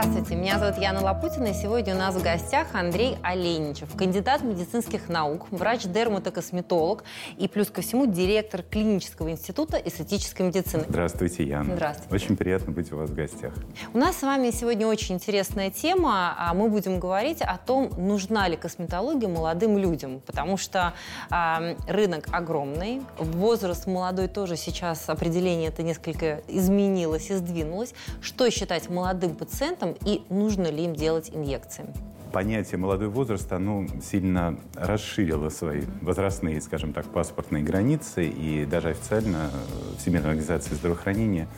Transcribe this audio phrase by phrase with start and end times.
[0.00, 5.08] Здравствуйте, меня зовут Яна Лапутина, и сегодня у нас в гостях Андрей Оленичев, кандидат медицинских
[5.08, 7.02] наук, врач-дерматокосметолог
[7.36, 10.84] и, плюс ко всему, директор клинического института эстетической медицины.
[10.88, 11.74] Здравствуйте, Яна.
[11.74, 12.14] Здравствуйте.
[12.14, 13.52] Очень приятно быть у вас в гостях.
[13.92, 16.32] У нас с вами сегодня очень интересная тема.
[16.38, 20.94] а Мы будем говорить о том, нужна ли косметология молодым людям, потому что
[21.28, 27.94] э, рынок огромный, возраст молодой тоже сейчас определение это несколько изменилось и сдвинулось.
[28.20, 31.86] Что считать молодым пациентом и нужно ли им делать инъекции?
[32.32, 39.50] Понятие молодой возраст, оно сильно расширило свои возрастные, скажем так, паспортные границы, и даже официально
[39.98, 41.48] Всемирная организация здравоохранения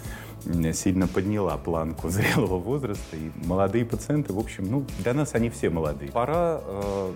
[0.73, 5.71] сильно подняла планку зрелого возраста, и молодые пациенты, в общем, ну, для нас они все
[5.71, 6.11] молодые.
[6.11, 7.13] Пора, э,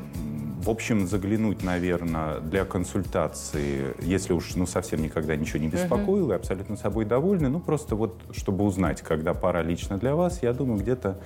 [0.63, 6.37] в общем, заглянуть, наверное, для консультации, если уж, ну, совсем никогда ничего не беспокоило, и
[6.37, 10.81] абсолютно собой довольны, ну, просто вот, чтобы узнать, когда пора лично для вас, я думаю,
[10.81, 11.19] где-то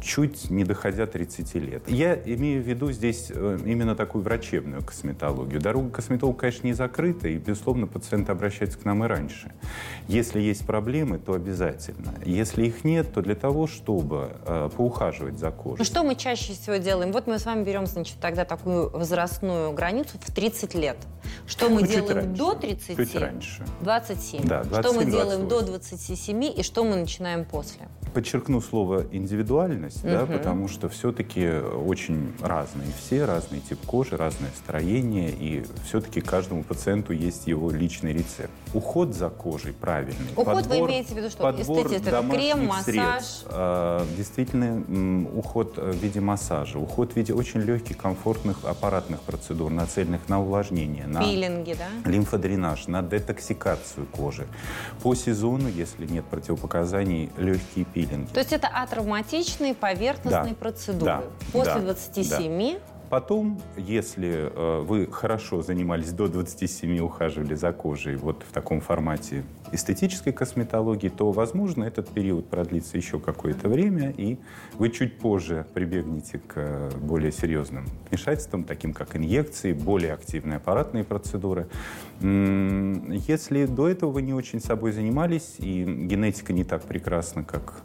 [0.00, 1.82] чуть не доходя 30 лет.
[1.88, 5.60] Я имею в виду здесь э, именно такую врачебную косметологию.
[5.60, 9.52] Дорога к косметологу, конечно, не закрыта, и, безусловно, пациенты обращаются к нам и раньше.
[10.08, 12.14] Если есть проблемы, то обязательно.
[12.24, 15.78] Если их нет, то для того, чтобы э, поухаживать за кожей.
[15.78, 17.12] Ну, что мы чаще всего делаем?
[17.12, 20.96] Вот мы с вами берем, значит, тогда такую возрастную границу в 30 лет.
[21.46, 22.36] Что мы Ну, делаем раньше.
[22.36, 22.96] до 30?
[22.96, 23.64] Чуть раньше.
[23.80, 24.46] 27.
[24.46, 26.14] Да, что мы 27, делаем до 28.
[26.14, 27.88] 27 и что мы начинаем после?
[28.12, 29.04] Подчеркну слово
[29.84, 36.20] индивидуальность, да, потому что все-таки очень разные все, разный тип кожи, разное строение, и все-таки
[36.20, 38.50] каждому пациенту есть его личный рецепт.
[38.72, 40.32] Уход за кожей правильный.
[40.36, 41.42] Уход вы имеете в виду что?
[41.44, 42.84] Подбор это крем, массаж?
[42.84, 43.46] средств.
[43.50, 49.20] А, Действительно, м, уход э, в виде массажа, уход в виде очень легких, комфортных аппаратных
[49.20, 52.10] процедур, нацеленных на увлажнение, на Пилинги, да?
[52.10, 54.46] лимфодренаж, на детоксикацию кожи.
[55.02, 58.32] По сезону, если нет противопоказаний, легкие пилинги.
[58.32, 58.68] То есть это
[59.74, 60.58] атравматичные поверхностные Да.
[60.58, 61.04] процедуры.
[61.04, 61.22] Да.
[61.52, 61.80] После Да.
[61.80, 62.78] 27
[63.10, 69.44] Потом, если э, вы хорошо занимались до 27, ухаживали за кожей вот в таком формате
[69.70, 74.38] эстетической косметологии, то, возможно, этот период продлится еще какое-то время, и
[74.78, 81.04] вы чуть позже прибегнете к э, более серьезным вмешательствам, таким как инъекции, более активные аппаратные
[81.04, 81.68] процедуры.
[82.20, 87.82] Если до этого вы не очень собой занимались, и генетика не так прекрасна, как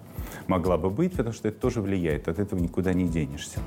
[0.49, 3.59] могла бы быть, потому что это тоже влияет, от этого никуда не денешься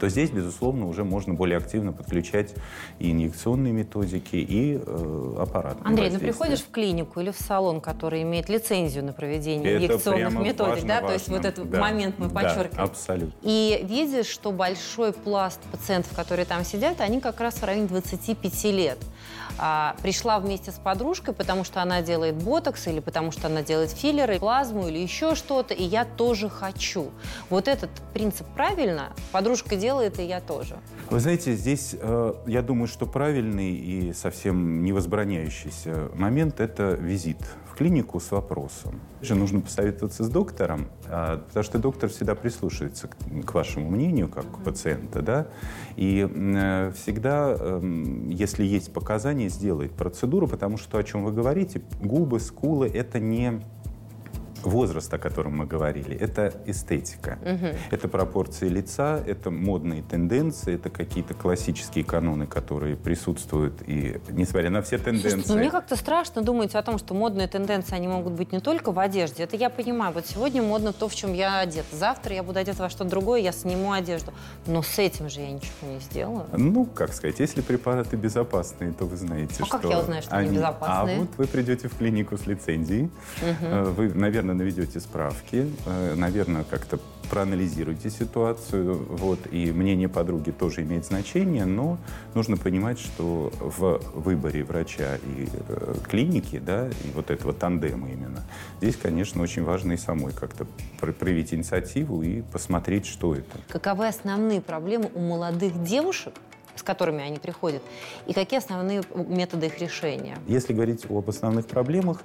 [0.00, 2.54] то здесь, безусловно, уже можно более активно подключать
[2.98, 8.22] и инъекционные методики, и э, аппаратные Андрей, ну приходишь в клинику или в салон, который
[8.22, 11.36] имеет лицензию на проведение Это инъекционных методик, важно, да, то есть важно.
[11.36, 12.88] вот этот Да, момент мы да, подчеркиваем.
[12.88, 13.34] абсолютно.
[13.42, 18.64] И видишь, что большой пласт пациентов, которые там сидят, они как раз в районе 25
[18.64, 18.98] лет.
[19.62, 23.90] А, пришла вместе с подружкой, потому что она делает ботокс, или потому что она делает
[23.90, 27.10] филлеры, плазму, или еще что-то, и я тоже хочу.
[27.50, 30.76] Вот этот принцип правильно, подружка делает, и я тоже.
[31.10, 37.38] Вы знаете, здесь, э, я думаю, что правильный и совсем не возбраняющийся момент– это визит
[37.70, 39.00] в клинику с вопросом.
[39.20, 44.58] Же нужно посоветоваться с доктором, а, потому что доктор всегда прислушивается к, вашему мнению, как
[44.58, 45.46] у пациента, да,
[45.96, 51.82] и э, всегда, эм, если есть показания, сделает процедуру, потому что, о чем вы говорите,
[52.00, 53.60] губы, скулы– это не
[54.62, 57.38] возраст, о котором мы говорили, это эстетика.
[57.90, 63.82] Это пропорции лица, это модные тенденции, это какие-то классические каноны, которые присутствуют.
[63.86, 65.30] И несмотря на все тенденции...
[65.30, 68.60] Слушайте, ну мне как-то страшно думать о том, что модные тенденции, они могут быть не
[68.60, 69.42] только в одежде.
[69.42, 70.12] Это я понимаю.
[70.12, 71.96] Вот сегодня модно то, в чем я одета.
[71.96, 74.32] Завтра я буду одета во что-то другое, я сниму одежду.
[74.66, 76.46] Но с этим же я ничего не сделаю.
[76.52, 79.78] Ну, как сказать, если препараты безопасные, то вы знаете, А что...
[79.78, 81.16] как я узнаю, что они безопасные?
[81.16, 83.10] А вот вы придете в клинику с лицензией,
[83.40, 86.98] э, вы, наверное, наведете справки, э, наверное, как-то
[87.30, 91.96] проанализируйте ситуацию, вот, и мнение подруги тоже имеет значение, но
[92.34, 98.42] нужно понимать, что в выборе врача и э, клиники, да, и вот этого тандема именно,
[98.80, 100.66] здесь, конечно, очень важно и самой как-то
[100.98, 103.58] про- проявить инициативу и посмотреть, что это.
[103.68, 106.34] Каковы основные проблемы у молодых девушек,
[106.74, 107.82] с которыми они приходят,
[108.26, 110.36] и какие основные методы их решения?
[110.48, 112.22] Если говорить об основных проблемах,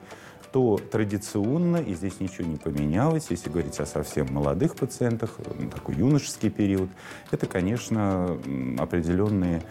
[0.55, 5.95] то традиционно, и здесь ничего не поменялось, если говорить о совсем молодых пациентах, ну, такой
[5.95, 6.89] юношеский период,
[7.29, 8.39] это, конечно,
[8.77, 9.61] определенные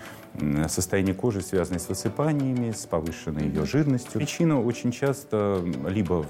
[0.68, 4.14] состояние кожи, связанное с высыпаниями, с повышенной ее жирностью.
[4.14, 6.26] Причина очень часто либо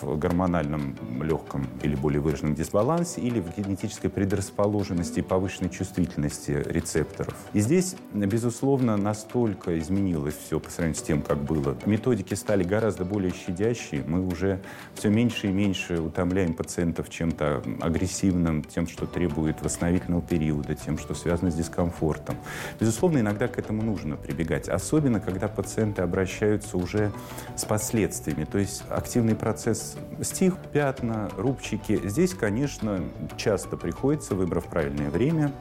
[0.00, 7.34] в гормональном легком или более выраженном дисбалансе, или в генетической предрасположенности и повышенной чувствительности рецепторов.
[7.52, 11.76] И здесь, безусловно, настолько изменилось все по сравнению с тем, как было.
[11.84, 13.97] Методики стали гораздо более щадящие.
[14.06, 14.60] Мы уже
[14.94, 21.14] все меньше и меньше утомляем пациентов чем-то агрессивным, тем, что требует восстановительного периода, тем, что
[21.14, 22.36] связано с дискомфортом.
[22.80, 24.68] Безусловно, иногда к этому нужно прибегать.
[24.68, 27.12] Особенно, когда пациенты обращаются уже
[27.56, 28.44] с последствиями.
[28.44, 32.00] То есть активный процесс стих, пятна, рубчики.
[32.04, 33.00] Здесь, конечно,
[33.36, 35.52] часто приходится, выбрав правильное время,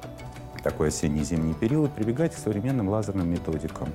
[0.70, 3.90] такой осенне-зимний период, прибегать к современным лазерным методикам.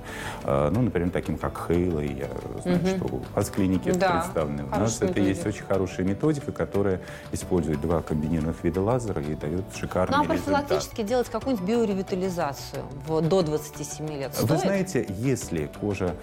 [0.45, 2.29] А, ну, например, таким как Хейла, я
[2.63, 2.89] знаю, угу.
[2.89, 4.65] что у вас в клинике да, представлены.
[4.65, 5.21] У нас методика.
[5.21, 10.23] это есть очень хорошая методика, которая использует два комбинированных вида лазера и дает шикарный ну,
[10.23, 10.67] а результат.
[10.67, 14.51] профилактически делать какую-нибудь биоревитализацию в, до 27 лет стоит?
[14.51, 16.15] Вы знаете, если кожа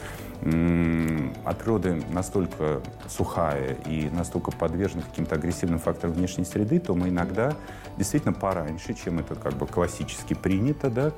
[0.42, 7.54] от природы настолько сухая и настолько подвержена каким-то агрессивным факторам внешней среды, то мы иногда
[7.98, 11.12] действительно пораньше, чем это как бы классически принято, да,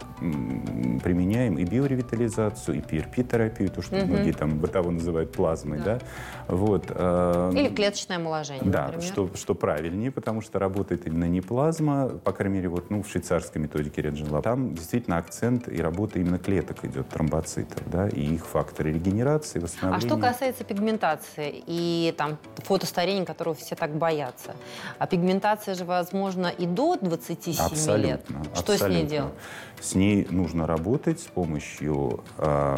[1.04, 4.06] применяем и биоревитализацию, и PRP-терапию, то, что угу.
[4.06, 6.00] многие там бытово называют плазмой, да.
[6.00, 6.00] да?
[6.48, 9.06] Вот, э, Или клеточное омоложение, Да, например.
[9.06, 13.10] что, что правильнее, потому что работает именно не плазма, по крайней мере, вот, ну, в
[13.10, 18.46] швейцарской методике Реджин Там действительно акцент и работа именно клеток идет, тромбоцитов, да, и их
[18.46, 20.06] факторы регенерации регенерации, восстановления.
[20.06, 24.56] А что касается пигментации и там фотостарения, которого все так боятся,
[24.98, 28.26] а пигментация же возможно и до 27 абсолютно, лет.
[28.54, 28.88] Что абсолютно.
[28.88, 29.34] с ней делать?
[29.80, 32.78] С ней нужно работать с помощью э,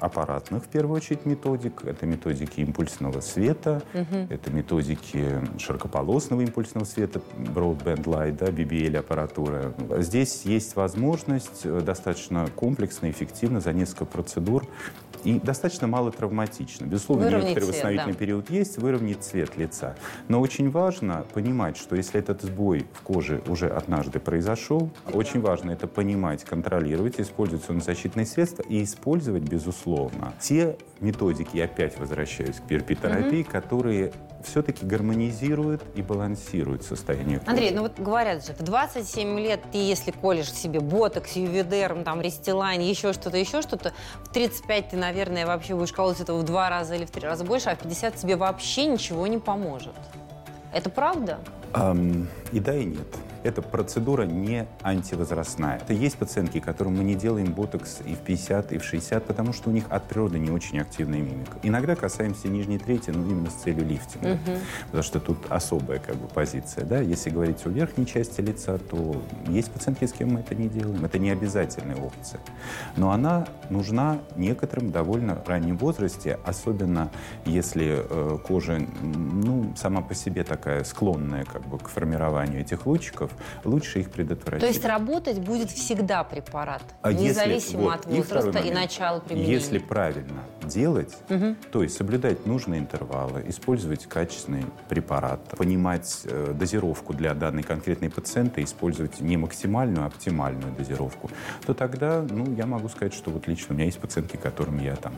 [0.00, 1.84] аппаратных, в первую очередь, методик.
[1.84, 4.26] Это методики импульсного света, угу.
[4.28, 9.72] это методики широкополосного импульсного света, broadband light, да, BBL аппаратура.
[9.98, 14.66] Здесь есть возможность э, достаточно комплексно, эффективно за несколько процедур
[15.24, 16.86] и достаточно мало травматично.
[16.86, 18.18] Безусловно, выровнять некоторый цвет, восстановительный да.
[18.18, 19.96] период есть, выровнять цвет лица.
[20.28, 25.12] Но очень важно понимать, что если этот сбой в коже уже однажды произошел, да.
[25.12, 30.32] очень важно это понимать, контролировать, использовать солнцезащитные средства и использовать, безусловно.
[30.40, 33.50] Те методики, я опять возвращаюсь к перпитерапии, угу.
[33.50, 34.12] которые
[34.44, 37.50] все-таки гармонизируют и балансируют состояние кожи.
[37.50, 42.20] Андрей, ну вот говорят же, в 27 лет ты, если колешь себе ботокс, ювидерм, там,
[42.20, 43.92] рестилайн, еще что-то, еще что-то,
[44.24, 47.44] в 35 ты, наверное, вообще будешь колоть этого в два раза или в три раза
[47.44, 49.94] больше, а в 50 тебе вообще ничего не поможет.
[50.72, 51.40] Это правда?
[51.72, 53.06] Um, и да, и нет.
[53.42, 55.78] Эта процедура не антивозрастная.
[55.78, 59.52] Это есть пациентки, которым мы не делаем ботокс и в 50, и в 60, потому
[59.52, 61.58] что у них от природы не очень активная мимика.
[61.62, 64.32] Иногда касаемся нижней трети, ну, именно с целью лифтинга.
[64.32, 64.58] Угу.
[64.86, 66.84] Потому что тут особая как бы позиция.
[66.84, 67.00] Да?
[67.00, 71.04] Если говорить о верхней части лица, то есть пациентки, с кем мы это не делаем.
[71.04, 72.40] Это не обязательная опция.
[72.96, 77.10] Но она нужна некоторым довольно раннем возрасте, особенно
[77.44, 83.29] если э, кожа ну, сама по себе такая склонная как бы, к формированию этих лучиков,
[83.30, 84.60] рисков, лучше их предотвратить.
[84.60, 89.52] То есть работать будет всегда препарат, а независимо если, от возраста и, и начала применения?
[89.52, 91.56] Если правильно делать, угу.
[91.72, 98.62] то есть соблюдать нужные интервалы, использовать качественный препарат, понимать э, дозировку для данной конкретной пациента,
[98.62, 101.30] использовать не максимальную, а оптимальную дозировку,
[101.66, 104.96] то тогда, ну, я могу сказать, что вот лично у меня есть пациентки, которым я
[104.96, 105.12] там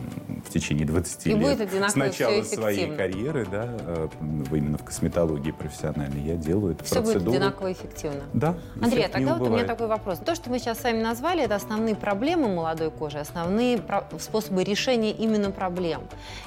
[0.45, 4.07] в течение 20 и лет с начала своей карьеры, да, э,
[4.51, 7.25] именно в косметологии профессиональной, я делаю эту Все процедуру.
[7.25, 8.02] будет одинаково эффективно.
[8.33, 8.55] Да.
[8.81, 10.19] Андрей, а тогда вот у меня такой вопрос.
[10.19, 13.81] То, что мы сейчас с вами назвали, это основные проблемы молодой кожи, основные
[14.19, 16.01] способы решения именно проблем.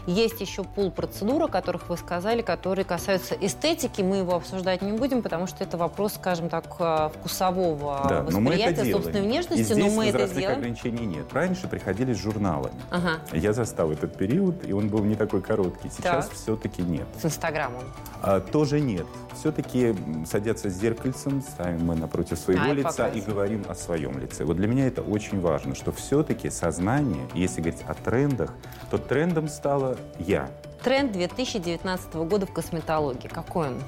[0.07, 4.03] Есть еще пул процедур, о которых вы сказали, которые касаются эстетики.
[4.03, 8.93] Мы его обсуждать не будем, потому что это вопрос, скажем так, э, вкусового да, восприятия
[8.93, 9.61] собственной внешности.
[9.61, 10.59] И здесь но мы это делаем.
[10.59, 11.33] ограничений нет.
[11.33, 12.81] Раньше приходили с журналами.
[12.91, 13.21] Ага.
[13.33, 15.91] Я застал этот период, и он был не такой короткий.
[15.91, 16.35] Сейчас так.
[16.35, 17.07] все-таки нет.
[17.21, 17.85] С Инстаграмом?
[18.23, 19.07] А, тоже нет.
[19.39, 19.95] Все-таки
[20.27, 24.45] садятся с зеркальцем, ставим мы напротив своего а, лица и говорим о своем лице.
[24.45, 28.53] Вот для меня это очень важно, что все-таки сознание, если говорить о трендах,
[28.91, 30.51] то трендом стала я.
[30.83, 33.29] Тренд 2019 года в косметологии.
[33.29, 33.83] Какой он?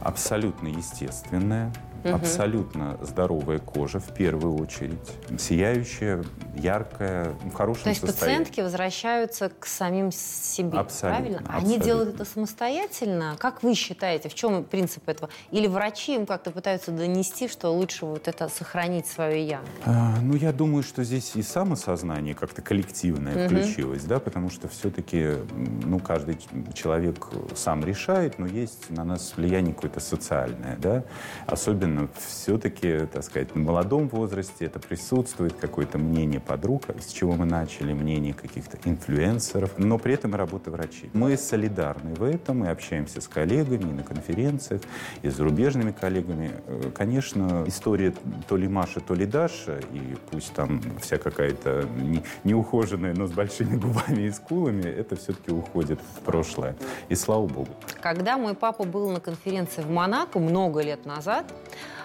[0.00, 1.72] Абсолютно естественное,
[2.04, 2.14] Угу.
[2.14, 4.98] Абсолютно здоровая кожа в первую очередь,
[5.38, 6.24] сияющая,
[6.56, 8.38] яркая, в хорошем То есть состоянии.
[8.38, 11.38] пациентки возвращаются к самим себе, абсолютно, правильно?
[11.40, 11.68] Абсолютно.
[11.68, 13.36] Они делают это самостоятельно?
[13.38, 15.30] Как вы считаете, в чем принцип этого?
[15.50, 19.60] Или врачи им как-то пытаются донести, что лучше вот это сохранить свое «я»?
[19.84, 23.56] А, ну, я думаю, что здесь и самосознание как-то коллективное угу.
[23.56, 25.34] включилось, да, потому что все-таки,
[25.84, 26.38] ну, каждый
[26.72, 31.04] человек сам решает, но есть на нас влияние какое-то социальное, да,
[31.46, 37.32] особенно естественно, все-таки, так сказать, в молодом возрасте это присутствует какое-то мнение подруг, с чего
[37.32, 41.10] мы начали, мнение каких-то инфлюенсеров, но при этом и работа врачей.
[41.12, 44.82] Мы солидарны в этом, мы общаемся с коллегами на конференциях,
[45.22, 46.50] и с зарубежными коллегами.
[46.66, 48.12] Э, конечно, история
[48.48, 51.86] то ли Маша, то ли Даша, и пусть там вся какая-то
[52.44, 56.76] неухоженная, но с большими губами и скулами, это все-таки уходит в прошлое.
[57.08, 57.68] И слава богу.
[58.00, 61.52] Когда мой папа был на конференции в Монако много лет назад,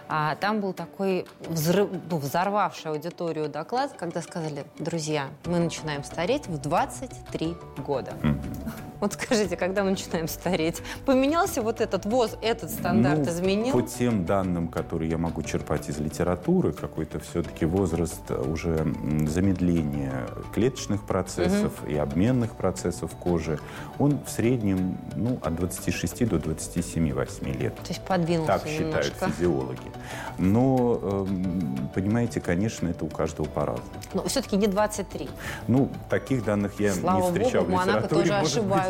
[0.07, 6.47] а, там был такой взрыв, ну, взорвавший аудиторию доклад, когда сказали, друзья, мы начинаем стареть
[6.47, 8.11] в 23 года.
[8.21, 8.84] Mm-hmm.
[9.05, 10.81] Вот скажите, когда мы начинаем стареть?
[11.05, 13.71] Поменялся вот этот ВОЗ, этот стандарт ну, изменил?
[13.71, 18.83] По тем данным, которые я могу черпать из литературы, какой-то все-таки возраст уже
[19.27, 21.91] замедления клеточных процессов угу.
[21.91, 23.59] и обменных процессов кожи,
[23.99, 27.75] он в среднем ну, от 26 до 27-8 лет.
[27.75, 29.29] То есть подвинулся Так считают немножко.
[29.29, 29.91] физиологи.
[30.39, 33.85] Но, эм, понимаете, конечно, это у каждого по-разному.
[34.15, 35.29] Но все-таки не 23.
[35.67, 38.21] Ну, таких данных я Слава не встречал Богу, в литературе.
[38.21, 38.33] тоже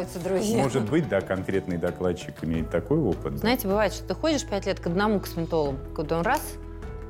[0.06, 0.58] ошибаются, друзья.
[0.58, 3.38] Может быть, да, конкретный докладчик имеет такой опыт.
[3.38, 6.42] Знаете, бывает, что ты ходишь пять лет к одному косметологу, когда он раз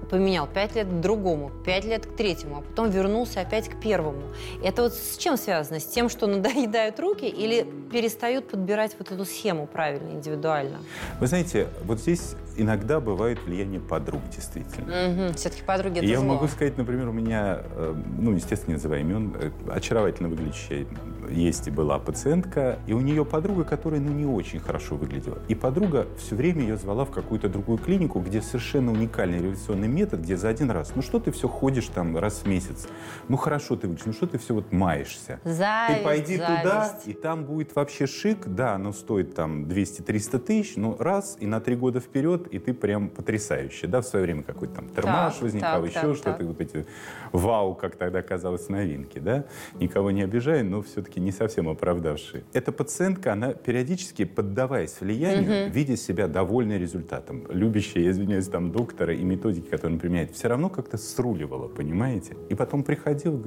[0.09, 4.21] поменял, пять лет к другому, пять лет к третьему, а потом вернулся опять к первому.
[4.63, 5.79] Это вот с чем связано?
[5.79, 10.77] С тем, что надоедают руки или перестают подбирать вот эту схему правильно, индивидуально?
[11.19, 15.27] Вы знаете, вот здесь иногда бывает влияние подруг, действительно.
[15.27, 16.33] Угу, все-таки подруги это Я зло.
[16.33, 20.85] могу сказать, например, у меня, э, ну, естественно, не называя имен, э, очаровательно выглядящая
[21.29, 25.39] есть и была пациентка, и у нее подруга, которая, ну, не очень хорошо выглядела.
[25.47, 30.19] И подруга все время ее звала в какую-то другую клинику, где совершенно уникальный революционный метод,
[30.19, 32.87] где за один раз, ну, что ты все ходишь там раз в месяц?
[33.29, 35.39] Ну, хорошо ты выглядишь, ну, что ты все вот маешься?
[35.43, 36.61] Зависть, ты пойди зависть.
[36.61, 41.47] туда, и там будет вообще шик, да, оно стоит там 200-300 тысяч, ну, раз, и
[41.47, 45.33] на три года вперед, и ты прям потрясающий, да, в свое время какой-то там термаш
[45.33, 46.85] так, возникал, так, еще что-то, вот эти
[47.31, 49.45] вау, как тогда казалось, новинки, да,
[49.79, 52.43] никого не обижая, но все-таки не совсем оправдавшие.
[52.53, 55.73] Эта пациентка, она периодически, поддаваясь влиянию, угу.
[55.73, 60.47] видя себя довольной результатом, любящая, я извиняюсь, там, доктора и методики, которые он применяет, все
[60.47, 62.35] равно как-то сруливала, понимаете?
[62.49, 63.41] И потом приходил,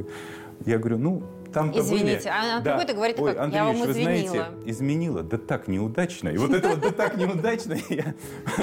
[0.64, 2.28] я говорю, ну, там Извините, были...
[2.28, 2.72] а да.
[2.72, 4.28] какой-то говорит, Ой, как, Андрей, я вам вы извинила.
[4.28, 6.28] знаете, изменила, да так неудачно.
[6.28, 8.14] И вот это вот да так неудачно я...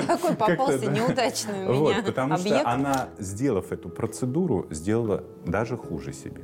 [0.06, 6.14] Какой попался неудачный у меня Вот, потому что она, сделав эту процедуру, сделала даже хуже
[6.14, 6.42] себе.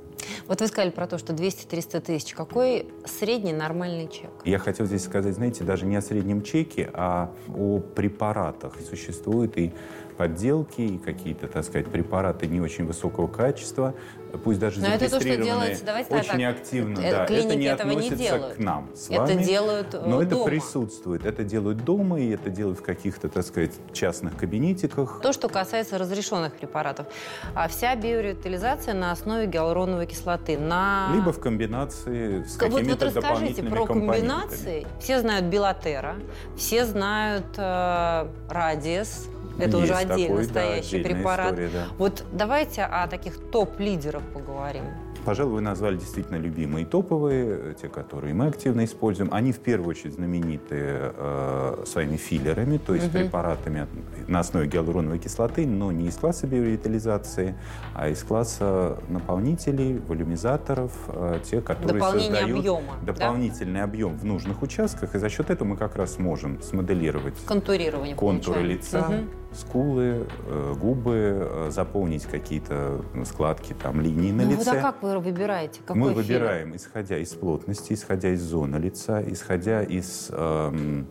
[0.47, 2.33] Вот вы сказали про то, что 200-300 тысяч.
[2.33, 4.31] Какой средний нормальный чек?
[4.45, 8.73] Я хотел здесь сказать, знаете, даже не о среднем чеке, а о препаратах.
[8.89, 9.73] Существует и
[10.13, 13.93] подделки, и какие-то, так сказать, препараты не очень высокого качества,
[14.37, 16.99] пусть даже Но это то, что очень так, активно.
[16.99, 18.55] Это, да, это не этого относится не делают.
[18.55, 19.31] к нам с вами.
[19.31, 20.23] Это делают э, Но дома.
[20.23, 21.25] это присутствует.
[21.25, 25.19] Это делают дома, и это делают в каких-то, так сказать, частных кабинетиках.
[25.21, 27.07] То, что касается разрешенных препаратов.
[27.53, 30.57] А вся биоревитализация на основе гиалуроновой кислоты.
[30.57, 31.11] На...
[31.13, 34.87] Либо в комбинации с какими-то вот, вот расскажите про комбинации.
[34.99, 36.15] Все знают Билатера,
[36.55, 39.27] все знают э, Радиес,
[39.61, 41.51] это Есть уже отдельно такой, стоящий да, препарат.
[41.51, 41.85] История, да.
[41.97, 44.83] Вот давайте о таких топ-лидерах поговорим.
[45.25, 49.29] Пожалуй, вы назвали действительно любимые топовые, те, которые мы активно используем.
[49.31, 53.19] Они в первую очередь знамениты э, своими филлерами, то есть угу.
[53.19, 53.87] препаратами
[54.27, 57.55] на основе гиалуроновой кислоты, но не из класса биоревитализации,
[57.93, 63.83] а из класса наполнителей, волюмизаторов, э, те, которые создают объема, дополнительный да?
[63.83, 68.61] объем в нужных участках, и за счет этого мы как раз можем смоделировать контурирование контуры
[68.61, 68.77] получаем.
[68.77, 68.99] лица.
[69.07, 74.71] Угу скулы, э, губы, э, заполнить какие-то складки, там, линии на ну, лице.
[74.71, 75.81] Вот, а как вы выбираете?
[75.85, 76.21] Какой Мы фильм?
[76.21, 80.29] выбираем, исходя из плотности, исходя из зоны лица, исходя из...
[80.31, 81.07] Эм,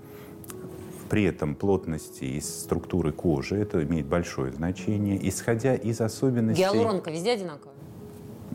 [1.08, 6.62] при этом плотности и структуры кожи, это имеет большое значение, исходя из особенностей...
[6.62, 7.74] Гиалуронка везде одинаковая?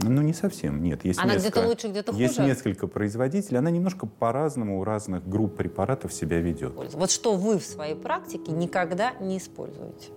[0.02, 1.06] Ну, не совсем, нет.
[1.06, 2.24] Есть она несколько, где-то лучше, где-то хуже?
[2.24, 3.60] Есть несколько производителей.
[3.60, 6.74] Она немножко по-разному у разных групп препаратов себя ведет.
[6.94, 10.10] Вот что вы в своей практике никогда не используете?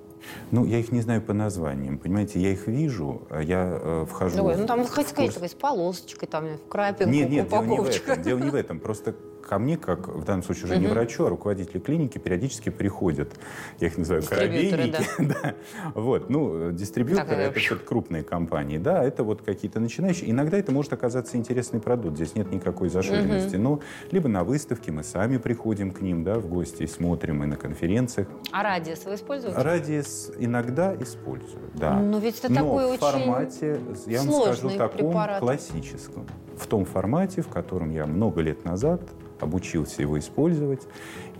[0.50, 4.36] Ну, я их не знаю по названиям, понимаете, я их вижу, а я э, вхожу...
[4.36, 7.86] Другой, ну, там, хоть сказать, с полосочкой, там, в крапинку, Нет, нет, дело не в
[7.88, 8.80] этом, дело не в этом.
[8.80, 9.14] Просто
[9.48, 10.82] ко мне, как в данном случае уже угу.
[10.82, 13.32] не врачу, а руководители клиники периодически приходят,
[13.80, 15.02] я их называю коробейники.
[15.18, 15.34] Да.
[15.42, 15.54] да.
[15.94, 20.30] Вот, ну, дистрибьюторы, так, это крупные компании, да, это вот какие-то начинающие.
[20.30, 23.62] Иногда это может оказаться интересный продукт, здесь нет никакой зашоренности, угу.
[23.62, 27.56] но либо на выставке мы сами приходим к ним, да, в гости, смотрим и на
[27.56, 28.28] конференциях.
[28.52, 29.58] А радиус вы используете?
[29.58, 31.98] Радиус иногда использую, да.
[31.98, 35.40] Но ведь это но такой в формате, я вам скажу, таком препарат.
[35.40, 36.26] классическом.
[36.56, 39.00] В том формате, в котором я много лет назад
[39.42, 40.86] обучился его использовать,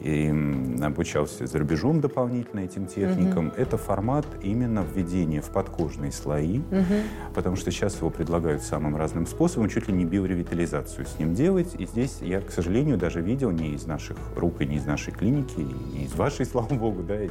[0.00, 0.33] и
[0.81, 3.49] обучался за рубежом дополнительно этим техникам.
[3.49, 3.57] Угу.
[3.57, 6.95] Это формат именно введения в подкожные слои, угу.
[7.35, 11.75] потому что сейчас его предлагают самым разным способом, чуть ли не биоревитализацию с ним делать.
[11.78, 15.12] И здесь я, к сожалению, даже видел не из наших рук и не из нашей
[15.12, 17.31] клиники, и не из вашей, слава богу, да, и,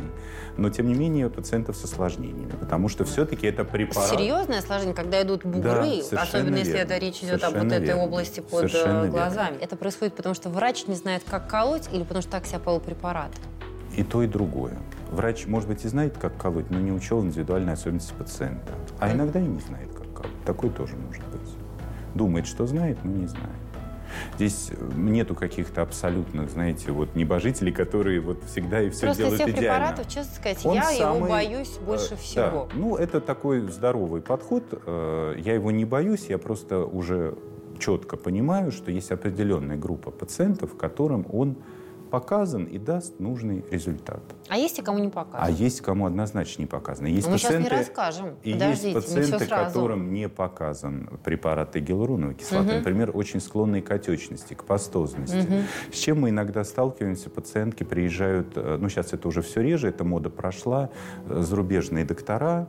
[0.58, 4.10] но тем не менее пациентов с осложнениями, потому что все-таки это препарат.
[4.10, 6.94] Серьезное осложнение, когда идут бугры, да, особенно если верно.
[6.94, 8.04] это речь идет совершенно об вот этой верно.
[8.04, 9.52] области под совершенно э, глазами.
[9.52, 9.64] Верно.
[9.64, 13.32] Это происходит потому, что врач не знает, как колоть, или потому что так себя полупрепарат?
[13.96, 14.78] И то, и другое.
[15.12, 18.74] Врач, может быть, и знает, как колоть, но не учел индивидуальные особенности пациента.
[19.00, 20.44] А иногда и не знает, как колоть.
[20.46, 21.50] Такое тоже может быть.
[22.16, 23.46] Думает, что знает, но не знает.
[24.36, 29.56] Здесь нету каких-то абсолютных, знаете, вот небожителей, которые вот всегда и все Просто делают всех
[29.56, 29.88] идеально.
[29.88, 32.68] препаратов, честно сказать, Он я самый, его боюсь больше э, всего.
[32.72, 32.76] Да.
[32.76, 34.64] Ну, это такой здоровый подход.
[34.72, 37.36] Э, я его не боюсь, я просто уже
[37.78, 41.58] четко понимаю, что есть определенная группа пациентов, которым он
[42.08, 44.22] показан и даст нужный результат.
[44.48, 45.46] А есть и кому не показан?
[45.46, 47.06] А есть кому однозначно не показан.
[47.06, 48.36] Есть Мы пациенты, сейчас не расскажем.
[48.44, 52.78] И Подождите, есть пациенты, которым не показан препарат гиалуроновой кислоты, угу.
[52.78, 55.38] например, очень склонные к отечности, к пастозности.
[55.38, 55.94] Угу.
[55.94, 60.04] С чем мы иногда сталкиваемся, пациентки приезжают, э, ну сейчас это уже все реже, эта
[60.04, 60.90] мода прошла,
[61.28, 62.68] э, зарубежные доктора,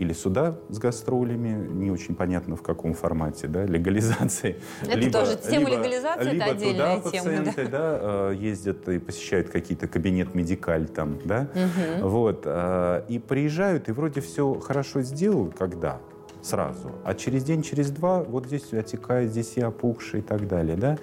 [0.00, 4.56] или сюда с гастролями, не очень понятно в каком формате, да, легализации.
[4.80, 7.24] Это либо, тоже тема либо, легализации, либо это отдельная туда тема.
[7.24, 7.70] пациенты да.
[7.70, 7.98] Да,
[8.30, 12.08] э, ездят и посещают какие-то кабинет медикаль там, да, угу.
[12.08, 16.00] вот, э, и приезжают, и вроде все хорошо сделал, когда?
[16.42, 16.92] сразу.
[17.04, 20.98] А через день, через два, вот здесь отекает, здесь и опухший и так далее, да?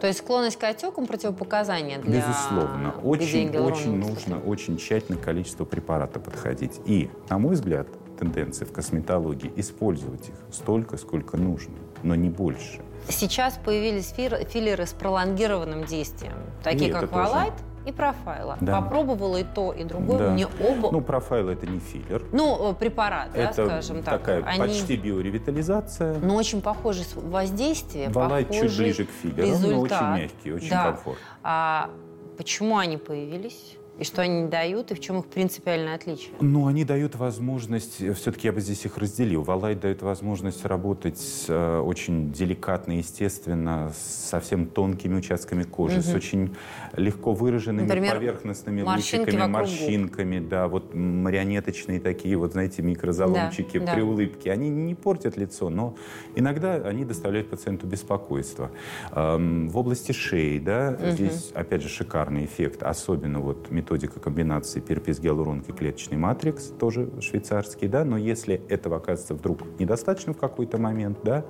[0.00, 2.94] То есть склонность к отекам противопоказания для Безусловно.
[3.02, 6.80] Очень, очень нужно, очень тщательно количество препарата подходить.
[6.84, 7.86] И, на мой взгляд,
[8.22, 11.74] тенденции в косметологии, использовать их столько, сколько нужно,
[12.04, 12.80] но не больше.
[13.08, 14.14] Сейчас появились
[14.48, 18.56] филлеры с пролонгированным действием, такие и как Валайт и профайла.
[18.60, 18.80] Да.
[18.80, 20.18] Попробовала и то, и другое.
[20.18, 20.30] Да.
[20.30, 20.92] Мне оба...
[20.92, 22.22] Ну, профайл это не филлер.
[22.30, 24.20] Ну, э, препарат, это да, скажем так.
[24.20, 24.58] такая Они...
[24.60, 26.16] почти биоревитализация.
[26.20, 29.72] Но очень похожее воздействие, Валайт чуть ближе к филлеру, результат.
[29.72, 30.84] но очень мягкий, очень да.
[30.84, 31.24] комфортный.
[31.42, 31.90] А
[32.36, 33.76] почему они появились?
[34.02, 36.30] И что они дают, и в чем их принципиальное отличие?
[36.40, 39.44] Ну, они дают возможность, все-таки я бы здесь их разделил.
[39.44, 46.02] Валай дает возможность работать э, очень деликатно, естественно, с совсем тонкими участками кожи, угу.
[46.02, 46.56] с очень
[46.96, 54.00] легко выраженными Например, поверхностными лучиками, морщинками, да, вот марионеточные такие, вот знаете, микрозаломчики да, при
[54.00, 54.06] да.
[54.06, 54.50] улыбке.
[54.50, 55.94] Они не портят лицо, но
[56.34, 58.72] иногда они доставляют пациенту беспокойство.
[59.12, 61.10] Эм, в области шеи, да, угу.
[61.12, 67.88] здесь, опять же, шикарный эффект, особенно вот методика комбинации перпис гиалуронки клеточный матрикс, тоже швейцарский,
[67.88, 71.44] да, но если этого оказывается вдруг недостаточно в какой-то момент, да,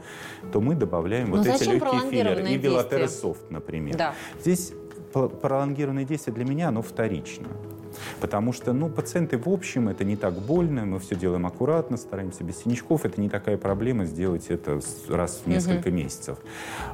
[0.53, 2.49] то мы добавляем но вот эти легкие филлеры.
[2.49, 3.97] И Велотересофт, например.
[3.97, 4.15] Да.
[4.41, 4.73] Здесь
[5.13, 7.47] пролонгированное действие для меня, оно вторично.
[8.21, 12.45] Потому что, ну, пациенты в общем, это не так больно, мы все делаем аккуратно, стараемся
[12.45, 15.97] без синячков, это не такая проблема сделать это раз в несколько угу.
[15.97, 16.39] месяцев.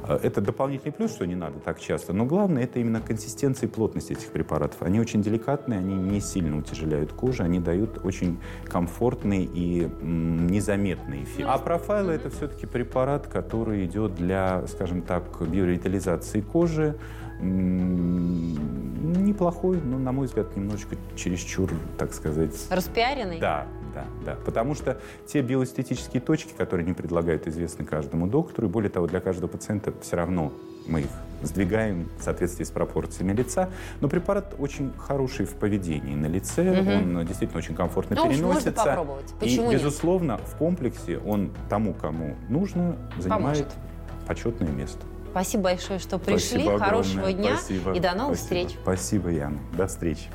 [0.03, 3.71] А, это дополнительный плюс, что не надо так часто, но главное это именно консистенция и
[3.71, 4.81] плотность этих препаратов.
[4.81, 11.47] Они очень деликатные, они не сильно утяжеляют кожу, они дают очень комфортный и незаметный эффект.
[11.47, 16.95] А профайлы это все-таки препарат, который идет для, скажем так, биоревитализации кожи,
[19.29, 22.67] неплохой, но, на мой взгляд, немножечко чересчур, так сказать...
[22.69, 23.39] Распиаренный?
[23.39, 24.37] Да, да, да.
[24.45, 29.19] Потому что те биоэстетические точки, которые не предлагают, известны каждому доктору, и более того, для
[29.19, 30.51] каждого пациента все равно
[30.87, 31.09] мы их
[31.41, 33.69] сдвигаем в соответствии с пропорциями лица.
[34.01, 36.91] Но препарат очень хороший в поведении на лице, угу.
[36.91, 38.71] он действительно очень комфортно ну, переносится.
[38.71, 39.33] Можно попробовать.
[39.39, 43.67] Почему и, безусловно, в комплексе он тому, кому нужно, занимает Поможет.
[44.27, 45.05] почетное место.
[45.31, 46.61] Спасибо большое, что пришли.
[46.61, 47.93] Спасибо Хорошего дня Спасибо.
[47.93, 48.67] и до новых Спасибо.
[48.67, 48.79] встреч.
[48.81, 49.59] Спасибо, Яна.
[49.73, 50.29] До встречи.